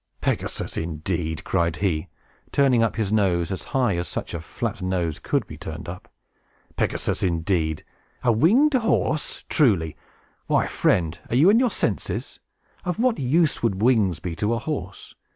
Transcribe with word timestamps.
"Pegasus, 0.19 0.77
indeed!" 0.77 1.43
cried 1.43 1.75
he, 1.75 2.07
turning 2.51 2.81
up 2.81 2.95
his 2.95 3.11
nose 3.11 3.51
as 3.51 3.65
high 3.65 3.95
as 3.97 4.07
such 4.07 4.33
a 4.33 4.41
flat 4.41 4.81
nose 4.81 5.19
could 5.19 5.45
be 5.45 5.59
turned 5.59 5.87
up, 5.87 6.11
"Pegasus, 6.75 7.21
indeed! 7.21 7.85
A 8.23 8.31
winged 8.31 8.73
horse, 8.73 9.43
truly! 9.47 9.95
Why, 10.47 10.65
friend, 10.65 11.19
are 11.29 11.35
you 11.35 11.51
in 11.51 11.59
your 11.59 11.69
senses? 11.69 12.39
Of 12.83 12.97
what 12.97 13.19
use 13.19 13.61
would 13.61 13.83
wings 13.83 14.19
be 14.19 14.35
to 14.37 14.55
a 14.55 14.57
horse? 14.57 15.13